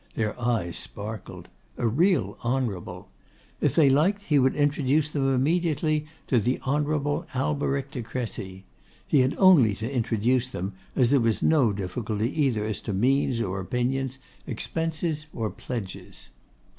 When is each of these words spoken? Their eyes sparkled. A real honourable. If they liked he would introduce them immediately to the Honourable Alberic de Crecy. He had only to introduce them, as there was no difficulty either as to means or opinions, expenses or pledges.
Their 0.15 0.41
eyes 0.41 0.77
sparkled. 0.77 1.47
A 1.77 1.87
real 1.87 2.35
honourable. 2.43 3.09
If 3.59 3.75
they 3.75 3.87
liked 3.87 4.23
he 4.23 4.39
would 4.39 4.55
introduce 4.55 5.09
them 5.09 5.31
immediately 5.31 6.07
to 6.25 6.39
the 6.39 6.59
Honourable 6.65 7.27
Alberic 7.35 7.91
de 7.91 8.01
Crecy. 8.01 8.65
He 9.07 9.19
had 9.19 9.35
only 9.37 9.75
to 9.75 9.87
introduce 9.93 10.47
them, 10.47 10.73
as 10.95 11.11
there 11.11 11.19
was 11.19 11.43
no 11.43 11.71
difficulty 11.71 12.31
either 12.45 12.65
as 12.65 12.81
to 12.81 12.93
means 12.93 13.41
or 13.41 13.59
opinions, 13.59 14.17
expenses 14.47 15.27
or 15.35 15.51
pledges. 15.51 16.31